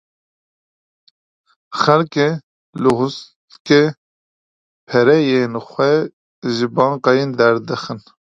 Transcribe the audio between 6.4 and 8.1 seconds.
ji bankayan derdixin.